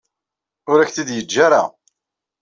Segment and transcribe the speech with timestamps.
[0.71, 1.63] Ur ak-t-id-yeǧǧa ara.